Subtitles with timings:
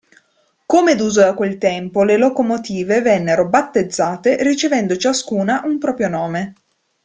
[0.65, 6.53] Come d'uso a quel tempo le locomotive vennero "battezzate" ricevendo ciascuna un proprio nome.